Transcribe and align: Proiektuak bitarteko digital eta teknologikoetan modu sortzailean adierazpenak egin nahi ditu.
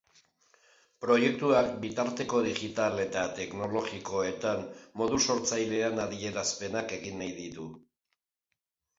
Proiektuak 1.03 1.67
bitarteko 1.81 2.39
digital 2.45 3.01
eta 3.03 3.25
teknologikoetan 3.39 4.63
modu 5.01 5.19
sortzailean 5.27 6.01
adierazpenak 6.05 6.95
egin 6.97 7.21
nahi 7.23 7.31
ditu. 7.43 7.69